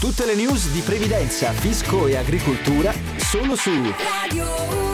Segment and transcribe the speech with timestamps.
[0.00, 3.70] Tutte le news di previdenza, fisco e agricoltura solo su
[4.20, 4.44] Radio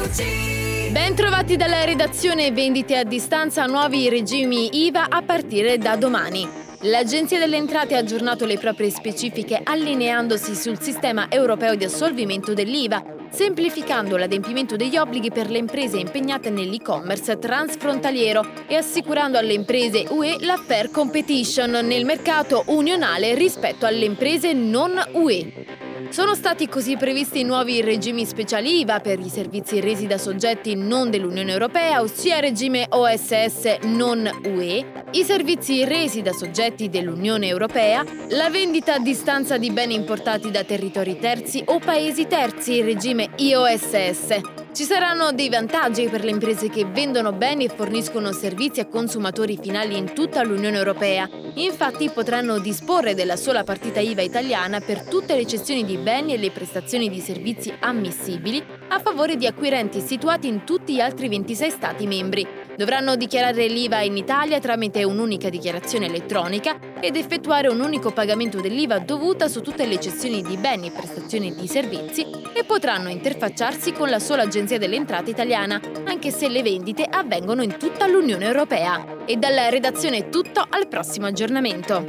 [0.05, 0.91] UG.
[0.93, 6.49] Ben trovati dalla redazione Vendite a distanza nuovi regimi IVA a partire da domani.
[6.83, 13.03] L'Agenzia delle Entrate ha aggiornato le proprie specifiche allineandosi sul sistema europeo di assolvimento dell'IVA,
[13.33, 20.37] semplificando l'adempimento degli obblighi per le imprese impegnate nell'e-commerce transfrontaliero e assicurando alle imprese UE
[20.41, 25.82] la fair competition nel mercato unionale rispetto alle imprese non UE.
[26.11, 31.11] Sono stati così previsti nuovi regimi speciali IVA per i servizi resi da soggetti non
[31.11, 38.51] dell'Unione Europea, ossia regime OSS non UE, i servizi resi da soggetti dell'Unione Europea, la
[38.51, 44.41] vendita a distanza di beni importati da territori terzi o paesi terzi, regime IOSS,
[44.73, 49.59] ci saranno dei vantaggi per le imprese che vendono beni e forniscono servizi a consumatori
[49.61, 51.29] finali in tutta l'Unione Europea.
[51.55, 56.39] Infatti potranno disporre della sola partita IVA italiana per tutte le cessioni di beni e
[56.39, 61.71] le prestazioni di servizi ammissibili a favore di acquirenti situati in tutti gli altri 26
[61.71, 62.62] Stati membri.
[62.77, 68.99] Dovranno dichiarare l'IVA in Italia tramite un'unica dichiarazione elettronica ed effettuare un unico pagamento dell'IVA
[68.99, 74.09] dovuta su tutte le cessioni di beni e prestazioni di servizi e potranno interfacciarsi con
[74.09, 79.25] la sola Agenzia delle Entrate italiana, anche se le vendite avvengono in tutta l'Unione Europea.
[79.27, 82.05] E dalla redazione è tutto, al prossimo aggiornamento.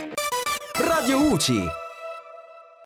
[0.75, 1.82] Radio UCI